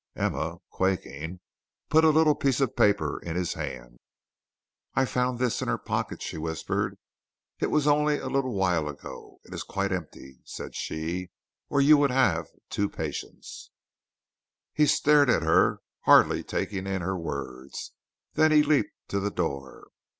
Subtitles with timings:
[0.15, 1.39] Emma, quaking,
[1.87, 3.99] put a little piece of paper in his hand.
[4.95, 6.97] "I found this in her pocket," she whispered.
[7.59, 9.39] "It was only a little while ago.
[9.43, 11.29] It is quite empty," said she,
[11.69, 13.69] "or you would have had two patients."
[14.73, 17.91] He stared at her, hardly taking in her words.
[18.33, 19.89] Then he leaped to the door.